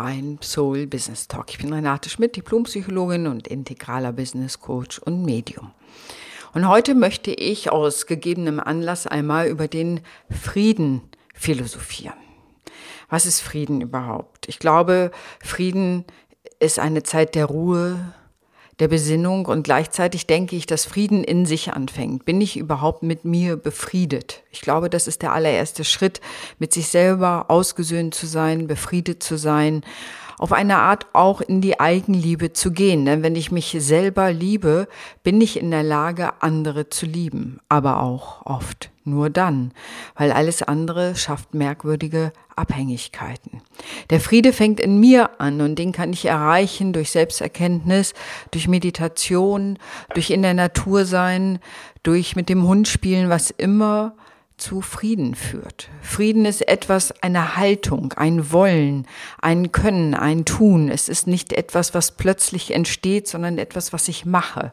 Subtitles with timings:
[0.00, 1.46] Beim Soul Business Talk.
[1.50, 5.72] Ich bin Renate Schmidt, Diplompsychologin und integraler Business Coach und Medium.
[6.54, 11.02] Und heute möchte ich aus gegebenem Anlass einmal über den Frieden
[11.34, 12.14] philosophieren.
[13.10, 14.46] Was ist Frieden überhaupt?
[14.48, 15.10] Ich glaube,
[15.40, 16.04] Frieden
[16.60, 18.14] ist eine Zeit der Ruhe,
[18.78, 22.24] der Besinnung und gleichzeitig denke ich, dass Frieden in sich anfängt.
[22.24, 24.42] Bin ich überhaupt mit mir befriedet?
[24.52, 26.20] Ich glaube, das ist der allererste Schritt,
[26.58, 29.82] mit sich selber ausgesöhnt zu sein, befriedet zu sein
[30.38, 33.04] auf eine Art auch in die Eigenliebe zu gehen.
[33.04, 34.88] Denn wenn ich mich selber liebe,
[35.22, 37.58] bin ich in der Lage, andere zu lieben.
[37.68, 39.72] Aber auch oft nur dann,
[40.16, 43.62] weil alles andere schafft merkwürdige Abhängigkeiten.
[44.10, 48.14] Der Friede fängt in mir an und den kann ich erreichen durch Selbsterkenntnis,
[48.50, 49.78] durch Meditation,
[50.14, 51.58] durch in der Natur sein,
[52.02, 54.14] durch mit dem Hund spielen, was immer
[54.58, 55.88] zu Frieden führt.
[56.02, 59.06] Frieden ist etwas, eine Haltung, ein Wollen,
[59.40, 60.90] ein Können, ein Tun.
[60.90, 64.72] Es ist nicht etwas, was plötzlich entsteht, sondern etwas, was ich mache.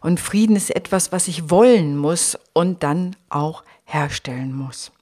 [0.00, 4.92] Und Frieden ist etwas, was ich wollen muss und dann auch herstellen muss.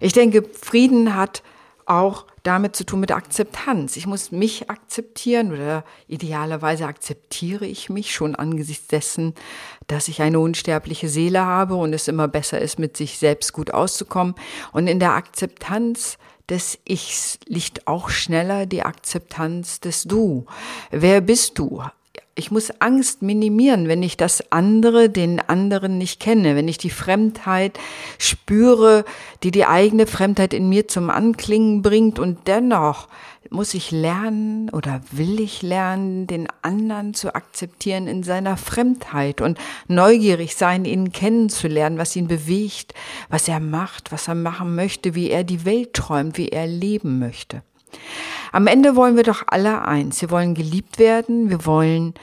[0.00, 1.42] Ich denke, Frieden hat
[1.86, 3.96] auch damit zu tun mit Akzeptanz.
[3.96, 9.34] Ich muss mich akzeptieren oder idealerweise akzeptiere ich mich schon angesichts dessen,
[9.86, 13.72] dass ich eine unsterbliche Seele habe und es immer besser ist, mit sich selbst gut
[13.72, 14.34] auszukommen.
[14.72, 16.18] Und in der Akzeptanz
[16.50, 20.44] des Ichs liegt auch schneller die Akzeptanz des Du.
[20.90, 21.82] Wer bist du?
[22.36, 26.90] Ich muss Angst minimieren, wenn ich das andere, den anderen nicht kenne, wenn ich die
[26.90, 27.78] Fremdheit
[28.18, 29.04] spüre,
[29.42, 33.08] die die eigene Fremdheit in mir zum Anklingen bringt und dennoch
[33.50, 39.58] muss ich lernen oder will ich lernen, den anderen zu akzeptieren in seiner Fremdheit und
[39.86, 42.94] neugierig sein, ihn kennenzulernen, was ihn bewegt,
[43.28, 47.18] was er macht, was er machen möchte, wie er die Welt träumt, wie er leben
[47.18, 47.62] möchte.
[48.54, 50.22] Am Ende wollen wir doch alle eins.
[50.22, 52.14] Wir wollen geliebt werden, wir wollen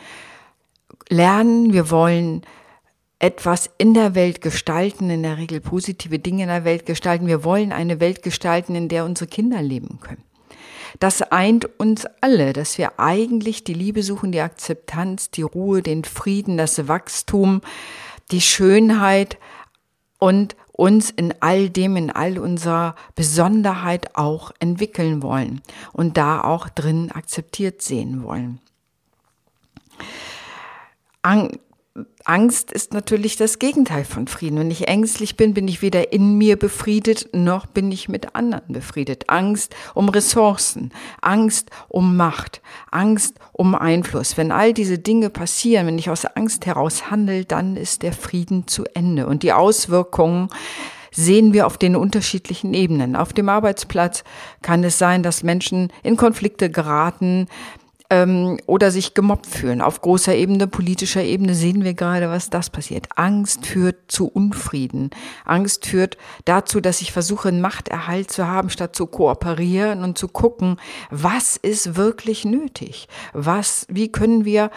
[1.09, 2.44] lernen, wir wollen
[3.19, 7.28] etwas in der Welt gestalten, in der Regel positive Dinge in der Welt gestalten.
[7.28, 10.24] Wir wollen eine Welt gestalten, in der unsere Kinder leben können.
[11.00, 16.06] Das eint uns alle, dass wir eigentlich die Liebe suchen, die Akzeptanz, die Ruhe, den
[16.06, 17.59] Frieden, das Wachstum,
[18.31, 19.38] die Schönheit
[20.18, 25.62] und uns in all dem, in all unserer Besonderheit auch entwickeln wollen
[25.94, 28.59] und da auch drin akzeptiert sehen wollen.
[32.24, 34.59] Angst ist natürlich das Gegenteil von Frieden.
[34.59, 38.72] Wenn ich ängstlich bin, bin ich weder in mir befriedet, noch bin ich mit anderen
[38.72, 39.29] befriedet.
[39.29, 44.38] Angst um Ressourcen, Angst um Macht, Angst um Einfluss.
[44.38, 48.68] Wenn all diese Dinge passieren, wenn ich aus Angst heraus handle, dann ist der Frieden
[48.68, 49.28] zu Ende.
[49.28, 50.47] Und die Auswirkungen
[51.12, 53.18] sehen wir auf den unterschiedlichen Ebenen.
[53.18, 54.23] Auf dem Arbeitsplatz
[54.62, 57.47] kann es sein, dass Menschen in Konflikte geraten,
[58.12, 59.82] ähm, oder sich gemobbt fühlen.
[59.82, 63.08] Auf großer Ebene, politischer Ebene sehen wir gerade, was das passiert.
[63.16, 65.10] Angst führt zu Unfrieden.
[65.46, 70.28] Angst führt dazu, dass ich versuche, einen Machterhalt zu haben, statt zu kooperieren und zu
[70.28, 70.76] gucken,
[71.10, 73.08] was ist wirklich nötig?
[73.34, 74.72] Was, wie können wir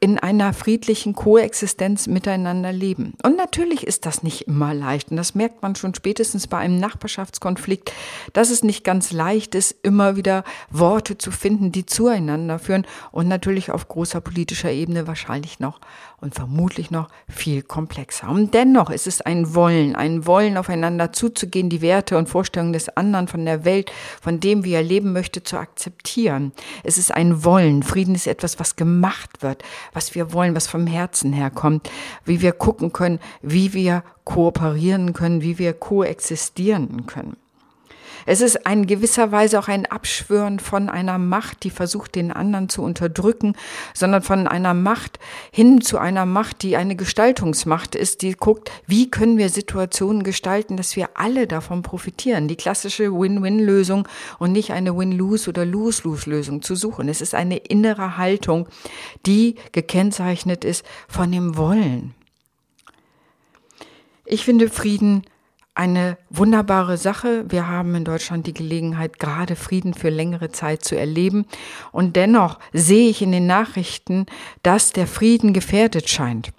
[0.00, 3.14] in einer friedlichen Koexistenz miteinander leben.
[3.22, 5.10] Und natürlich ist das nicht immer leicht.
[5.10, 7.92] Und das merkt man schon spätestens bei einem Nachbarschaftskonflikt,
[8.32, 12.86] dass es nicht ganz leicht ist, immer wieder Worte zu finden, die zueinander führen.
[13.12, 15.80] Und natürlich auf großer politischer Ebene wahrscheinlich noch
[16.24, 18.30] und vermutlich noch viel komplexer.
[18.30, 22.88] Und dennoch ist es ein Wollen, ein Wollen aufeinander zuzugehen, die Werte und Vorstellungen des
[22.96, 26.52] anderen von der Welt, von dem, wie er leben möchte, zu akzeptieren.
[26.82, 27.82] Es ist ein Wollen.
[27.82, 29.62] Frieden ist etwas, was gemacht wird,
[29.92, 31.90] was wir wollen, was vom Herzen herkommt,
[32.24, 37.36] wie wir gucken können, wie wir kooperieren können, wie wir koexistieren können.
[38.26, 42.68] Es ist in gewisser Weise auch ein Abschwören von einer Macht, die versucht, den anderen
[42.68, 43.54] zu unterdrücken,
[43.92, 45.18] sondern von einer Macht
[45.52, 50.76] hin zu einer Macht, die eine Gestaltungsmacht ist, die guckt, wie können wir Situationen gestalten,
[50.76, 52.48] dass wir alle davon profitieren.
[52.48, 57.08] Die klassische Win-Win-Lösung und nicht eine Win-Lose oder Lose-Lose-Lösung zu suchen.
[57.08, 58.68] Es ist eine innere Haltung,
[59.26, 62.14] die gekennzeichnet ist von dem Wollen.
[64.26, 65.24] Ich finde Frieden
[65.74, 67.44] eine wunderbare Sache.
[67.48, 71.46] Wir haben in Deutschland die Gelegenheit, gerade Frieden für längere Zeit zu erleben.
[71.90, 74.26] Und dennoch sehe ich in den Nachrichten,
[74.62, 76.52] dass der Frieden gefährdet scheint.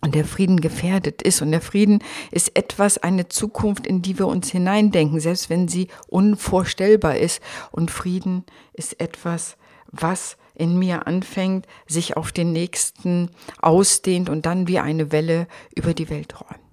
[0.00, 1.40] Und der Frieden gefährdet ist.
[1.40, 2.00] Und der Frieden
[2.30, 7.40] ist etwas, eine Zukunft, in die wir uns hineindenken, selbst wenn sie unvorstellbar ist.
[7.70, 8.44] Und Frieden
[8.74, 9.56] ist etwas,
[9.90, 13.30] was in mir anfängt, sich auf den nächsten
[13.60, 16.63] ausdehnt und dann wie eine Welle über die Welt räumt.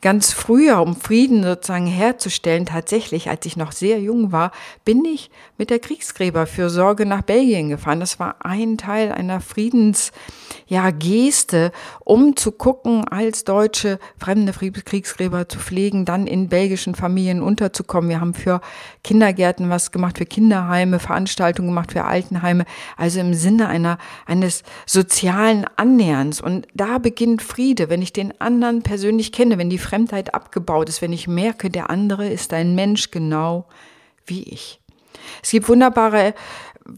[0.00, 4.52] Ganz früher, um Frieden sozusagen herzustellen, tatsächlich, als ich noch sehr jung war,
[4.84, 8.00] bin ich mit der Kriegsgräberfürsorge nach Belgien gefahren.
[8.00, 10.12] Das war ein Teil einer Friedens,
[10.66, 10.90] ja,
[12.04, 18.10] um zu gucken, als Deutsche fremde Kriegsgräber zu pflegen, dann in belgischen Familien unterzukommen.
[18.10, 18.60] Wir haben für
[19.04, 22.64] Kindergärten was gemacht, für Kinderheime, Veranstaltungen gemacht für Altenheime,
[22.96, 26.40] also im Sinne einer, eines sozialen Annäherns.
[26.40, 31.02] Und da beginnt Friede, wenn ich den anderen persönlich kenne, wenn die Fremdheit abgebaut ist,
[31.02, 33.66] wenn ich merke, der andere ist ein Mensch genau
[34.26, 34.80] wie ich.
[35.40, 36.34] Es gibt wunderbare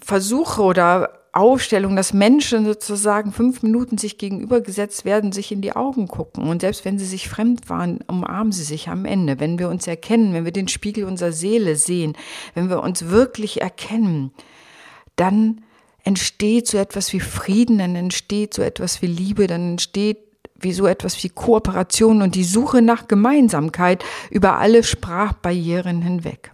[0.03, 6.09] Versuche oder Aufstellungen, dass Menschen sozusagen fünf Minuten sich gegenübergesetzt werden, sich in die Augen
[6.09, 6.49] gucken.
[6.49, 9.41] Und selbst wenn sie sich fremd waren, umarmen sie sich am Ende.
[9.41, 12.17] Wenn wir uns erkennen, wenn wir den Spiegel unserer Seele sehen,
[12.55, 14.33] wenn wir uns wirklich erkennen,
[15.17, 15.61] dann
[16.03, 20.34] entsteht so etwas wie Frieden, dann entsteht so etwas wie Liebe, dann entsteht
[20.65, 26.51] wie so etwas wie Kooperation und die Suche nach Gemeinsamkeit über alle Sprachbarrieren hinweg.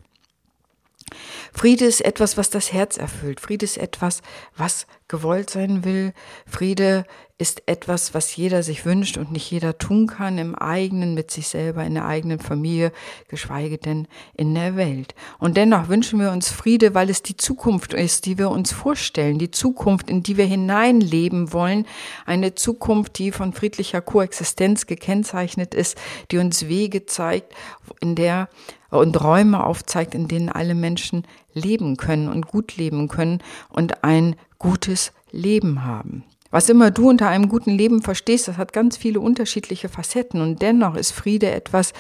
[1.53, 3.41] Friede ist etwas, was das Herz erfüllt.
[3.41, 4.23] Friede ist etwas,
[4.57, 6.13] was gewollt sein will.
[6.47, 7.05] Friede
[7.41, 11.49] ist etwas, was jeder sich wünscht und nicht jeder tun kann im eigenen, mit sich
[11.49, 12.93] selber, in der eigenen Familie,
[13.29, 15.15] geschweige denn in der Welt.
[15.39, 19.39] Und dennoch wünschen wir uns Friede, weil es die Zukunft ist, die wir uns vorstellen,
[19.39, 21.87] die Zukunft, in die wir hineinleben wollen,
[22.27, 25.97] eine Zukunft, die von friedlicher Koexistenz gekennzeichnet ist,
[26.31, 27.55] die uns Wege zeigt,
[28.01, 28.51] in der
[28.91, 31.25] und Räume aufzeigt, in denen alle Menschen
[31.55, 36.25] leben können und gut leben können und ein gutes Leben haben.
[36.51, 40.63] Was immer du unter einem guten Leben verstehst, das hat ganz viele unterschiedliche Facetten und
[40.63, 41.93] dennoch ist Friede etwas,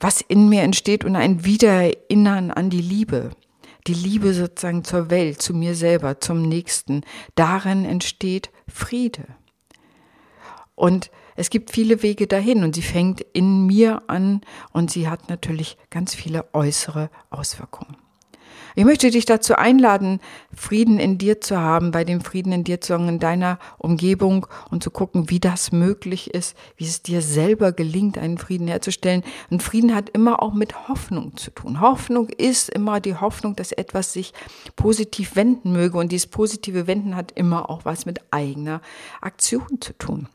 [0.00, 3.30] was in mir entsteht und ein Wiedererinnern an die Liebe.
[3.86, 7.02] Die Liebe sozusagen zur Welt, zu mir selber, zum Nächsten.
[7.34, 9.24] Darin entsteht Friede.
[10.74, 14.40] Und es gibt viele Wege dahin und sie fängt in mir an
[14.72, 18.01] und sie hat natürlich ganz viele äußere Auswirkungen.
[18.74, 20.20] Ich möchte dich dazu einladen,
[20.54, 24.46] Frieden in dir zu haben, bei dem Frieden in dir zu haben, in deiner Umgebung
[24.70, 29.22] und zu gucken, wie das möglich ist, wie es dir selber gelingt, einen Frieden herzustellen.
[29.50, 31.80] Und Frieden hat immer auch mit Hoffnung zu tun.
[31.80, 34.32] Hoffnung ist immer die Hoffnung, dass etwas sich
[34.76, 35.98] positiv wenden möge.
[35.98, 38.80] Und dieses positive Wenden hat immer auch was mit eigener
[39.20, 40.28] Aktion zu tun.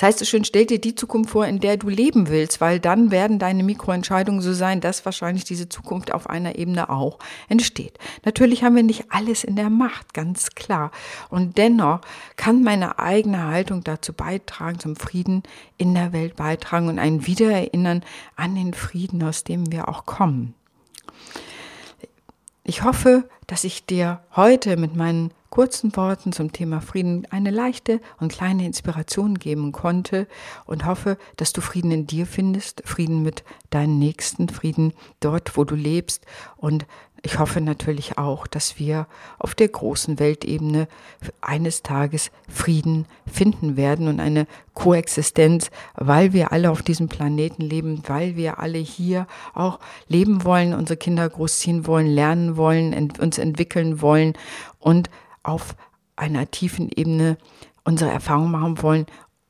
[0.00, 3.10] Das heißt schön, stell dir die Zukunft vor, in der du leben willst, weil dann
[3.10, 7.18] werden deine Mikroentscheidungen so sein, dass wahrscheinlich diese Zukunft auf einer Ebene auch
[7.50, 7.98] entsteht.
[8.24, 10.90] Natürlich haben wir nicht alles in der Macht, ganz klar.
[11.28, 12.00] Und dennoch
[12.36, 15.42] kann meine eigene Haltung dazu beitragen, zum Frieden
[15.76, 18.02] in der Welt beitragen und ein Wiedererinnern
[18.36, 20.54] an den Frieden, aus dem wir auch kommen.
[22.70, 28.00] Ich hoffe, dass ich dir heute mit meinen kurzen Worten zum Thema Frieden eine leichte
[28.20, 30.28] und kleine Inspiration geben konnte
[30.66, 35.64] und hoffe, dass du Frieden in dir findest, Frieden mit deinen Nächsten, Frieden dort, wo
[35.64, 36.24] du lebst
[36.58, 36.86] und
[37.22, 39.06] ich hoffe natürlich auch, dass wir
[39.38, 40.88] auf der großen Weltebene
[41.40, 48.02] eines Tages Frieden finden werden und eine Koexistenz, weil wir alle auf diesem Planeten leben,
[48.06, 54.00] weil wir alle hier auch leben wollen, unsere Kinder großziehen wollen, lernen wollen, uns entwickeln
[54.00, 54.32] wollen
[54.78, 55.10] und
[55.42, 55.74] auf
[56.16, 57.36] einer tiefen Ebene
[57.84, 59.06] unsere Erfahrungen machen wollen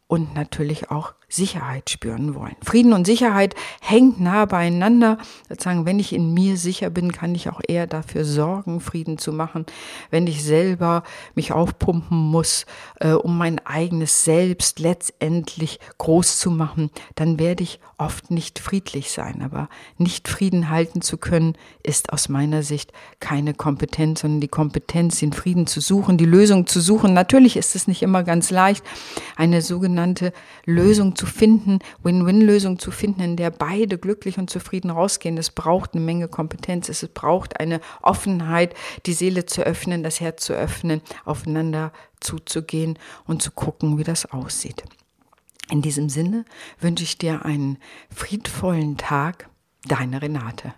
[0.06, 2.56] und natürlich auch Sicherheit spüren wollen.
[2.62, 5.16] Frieden und Sicherheit hängt nah beieinander.
[5.48, 9.32] Sozusagen, wenn ich in mir sicher bin, kann ich auch eher dafür sorgen, Frieden zu
[9.32, 9.64] machen.
[10.10, 11.04] Wenn ich selber
[11.36, 17.78] mich aufpumpen muss, äh, um mein eigenes Selbst letztendlich groß zu machen, dann werde ich
[17.96, 19.42] oft nicht friedlich sein.
[19.42, 19.68] Aber
[19.98, 25.32] nicht Frieden halten zu können, ist aus meiner Sicht keine Kompetenz, sondern die Kompetenz, den
[25.32, 27.14] Frieden zu suchen, die Lösung zu suchen.
[27.14, 28.84] Natürlich ist es nicht immer ganz leicht,
[29.36, 30.32] eine sogenannte
[30.64, 35.36] Lösung zu finden, Win-Win-Lösung zu finden, in der beide glücklich und zufrieden rausgehen.
[35.36, 38.74] Es braucht eine Menge Kompetenz, es braucht eine Offenheit,
[39.04, 44.32] die Seele zu öffnen, das Herz zu öffnen, aufeinander zuzugehen und zu gucken, wie das
[44.32, 44.82] aussieht.
[45.70, 46.46] In diesem Sinne
[46.80, 47.76] wünsche ich dir einen
[48.08, 49.50] friedvollen Tag,
[49.84, 50.72] deine Renate.